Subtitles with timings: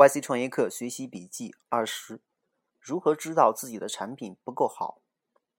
[0.00, 2.20] YC 创业课学习笔记二十：
[2.80, 5.02] 如何知道自己的产品不够好？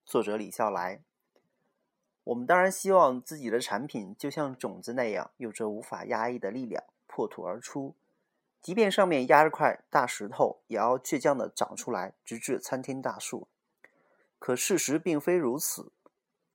[0.03, 1.03] 作者李笑来。
[2.23, 7.93] 我们当然希望自己的产品就像种子那样，有着无法压抑的力量，破土而出。
[8.59, 13.47] 即便上面压着块大石头，也要倔强的长出来，直至参天大树。
[14.39, 15.91] 可事实并非如此，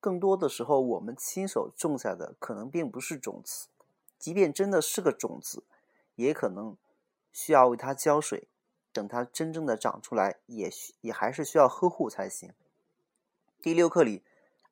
[0.00, 3.68] 更多的时候，我们亲手种下的可能并不是种子，
[4.18, 5.62] 即便真的是个种子，
[6.16, 6.76] 也可能。
[7.36, 8.48] 需要为它浇水，
[8.94, 12.54] 等它真正的长出来，也需也还是需要呵护才行。
[13.60, 14.24] 第六课里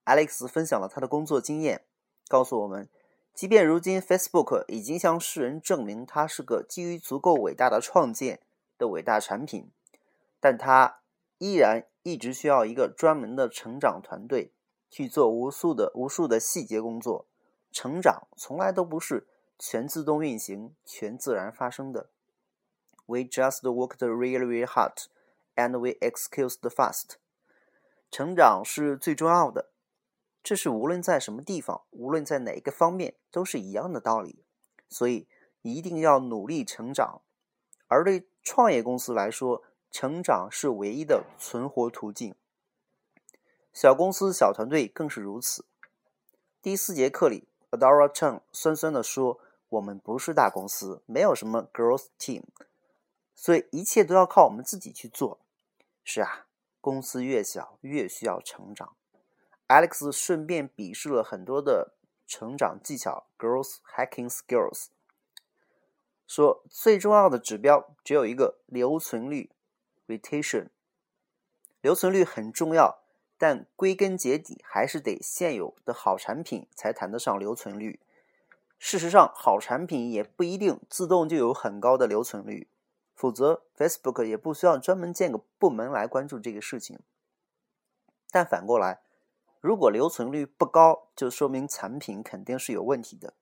[0.07, 1.85] ，Alex 分享了他的工作经验，
[2.27, 2.89] 告诉我们，
[3.35, 8.41] 即便如今 Facebook 已经向世人证明它是个基于足够伟大的创建
[8.79, 9.71] 的伟大产品，
[10.41, 11.01] 但它
[11.37, 14.55] 依然一直需要一个专门的成长团队
[14.89, 17.27] 去做无数的无数的细节工作。
[17.71, 19.27] 成长从来都不是
[19.59, 22.09] 全自动运行、全自然发生的。
[23.07, 25.07] We just worked really, really hard,
[25.57, 27.17] and we excused fast.
[28.11, 29.71] 成长是最重要的，
[30.43, 34.45] 这是无论在什么地方，无论在哪个方面，都是一样的道理。
[34.89, 35.27] 所以
[35.63, 37.23] 一定要努力成长。
[37.89, 42.35] 而对创业公司来说，成长是唯一的存活途径。
[43.73, 45.65] 小公司、小团队更是如此。
[46.63, 52.45] 第四节课里，Adora Chen 酸酸的说：“我们不是大公司，没有什么 growth team。”
[53.35, 55.41] 所以一切都要靠我们自己去做。
[56.03, 56.47] 是啊，
[56.81, 58.95] 公司越小越需要成长。
[59.67, 61.95] Alex 顺便鄙视了很多的
[62.27, 64.89] 成长技巧 （growth hacking skills），
[66.27, 69.51] 说最重要的指标只有一个：留存率
[70.07, 70.69] （retention）。
[71.81, 73.03] 留存率很重要，
[73.39, 78.01] 但归根结底还是得现有的好产品才谈得上留存率。
[78.79, 82.69] 事实上，好产品也不一定自动就有很高的留存率。
[83.15, 86.99] 否则，Facebook 也不需要专门建个部门来关注这个事情。
[88.31, 89.01] 但反过来，
[89.61, 93.35] 如果留存率不高，就说明产品肯定是有问题的。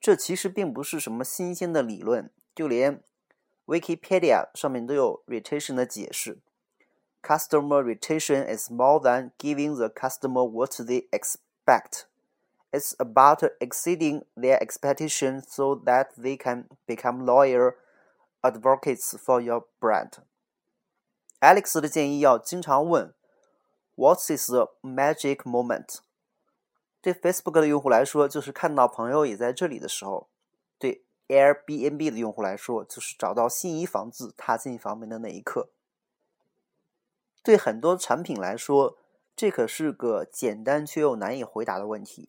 [0.00, 3.02] 这其实并不是什么新鲜的理论，就连
[3.66, 6.38] Wikipedia 上面都有 retention 的解释
[7.22, 12.06] ：Customer retention is more than giving the customer what they expect.
[12.72, 17.74] It's about exceeding their expectations so that they can become loyal.
[18.42, 20.14] Advocates for your brand.
[21.40, 23.14] Alex 的建议要经常问
[23.94, 26.00] ：“What is the magic moment？”
[27.00, 30.28] 对 Facebook 的用户来说，就是看到朋友也在这里的时候；
[30.78, 35.70] 对 Airbnb 的用户来说，就是找到心仪房子、踏进房门的那一刻。
[37.44, 38.98] 对很多产品来说，
[39.34, 42.28] 这可是个简单却又难以回答的问题，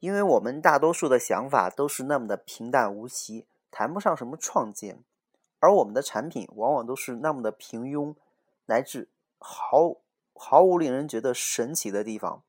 [0.00, 5.02] 因为我们大多数的想法都是那么的平淡无奇，谈不上什么创建。
[5.66, 8.14] 而我们的产品往往都是那么的平庸，
[8.66, 9.08] 乃至
[9.40, 9.96] 毫
[10.32, 12.44] 毫无令人觉得神奇的地方。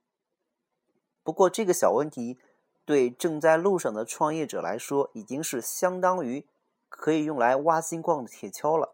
[1.24, 2.38] 不过，这个小问题
[2.86, 6.46] 对正在路上的创业者来说，已经是相当于
[6.90, 8.94] 可以用来挖金矿的铁锹了。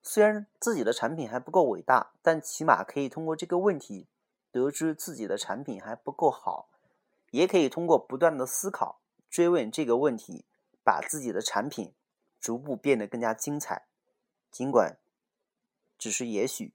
[0.00, 4.06] 虽然自己的产品还不够伟大，但起码可以通过这个问题
[4.52, 6.68] 得知自己的产品还不够好，
[7.32, 10.44] 也可以通过不断的思考、追问这个问题，
[10.84, 11.92] 把自己的产品。
[12.42, 13.86] 逐步变得更加精彩，
[14.50, 14.98] 尽管
[15.96, 16.74] 只是也许。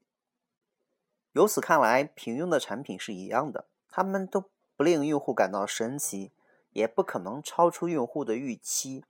[1.32, 6.32] 由此看来，平庸的产品是一样的，他们都不令用户感到神奇，
[6.70, 9.04] 也不可能超出用户的预期。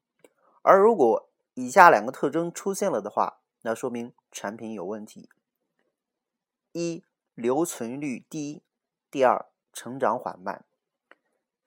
[0.63, 5.31] 而如果以下两个特征出现了的话，那说明产品有问题：
[6.73, 7.05] 一、
[7.35, 8.63] 留存率低；
[9.11, 10.65] 第二，成长缓慢。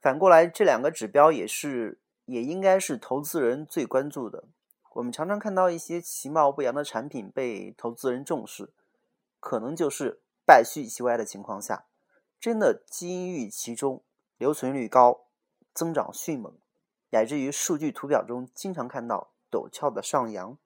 [0.02, 4.44] 反过来，这两个指标也是，也应该是投资人最关注的。
[4.94, 8.74] 我们常常看到一些其貌不扬的产品被投资人重视，
[9.40, 11.86] 可能就是败絮其外的情况下，
[12.40, 14.04] 真的金玉其中，
[14.38, 15.28] 留存率高，
[15.74, 16.54] 增长迅猛，
[17.12, 20.58] 乃至于数据图表中经常看到陡峭的上扬。